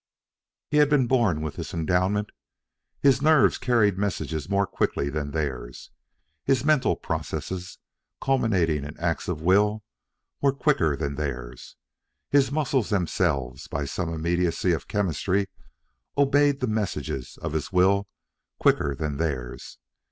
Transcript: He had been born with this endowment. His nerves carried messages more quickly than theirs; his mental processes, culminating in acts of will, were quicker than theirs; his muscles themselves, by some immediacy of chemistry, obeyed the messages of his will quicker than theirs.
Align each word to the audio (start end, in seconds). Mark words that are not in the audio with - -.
He 0.71 0.77
had 0.77 0.89
been 0.89 1.05
born 1.05 1.41
with 1.41 1.57
this 1.57 1.75
endowment. 1.75 2.31
His 3.01 3.21
nerves 3.21 3.59
carried 3.59 3.99
messages 3.99 4.49
more 4.49 4.65
quickly 4.65 5.11
than 5.11 5.29
theirs; 5.29 5.91
his 6.43 6.65
mental 6.65 6.95
processes, 6.95 7.77
culminating 8.19 8.83
in 8.83 8.99
acts 8.99 9.27
of 9.27 9.41
will, 9.43 9.83
were 10.41 10.53
quicker 10.53 10.95
than 10.95 11.17
theirs; 11.17 11.75
his 12.31 12.51
muscles 12.51 12.89
themselves, 12.89 13.67
by 13.67 13.85
some 13.85 14.11
immediacy 14.11 14.71
of 14.73 14.87
chemistry, 14.87 15.45
obeyed 16.17 16.61
the 16.61 16.67
messages 16.67 17.37
of 17.37 17.53
his 17.53 17.71
will 17.71 18.07
quicker 18.57 18.95
than 18.95 19.17
theirs. 19.17 19.77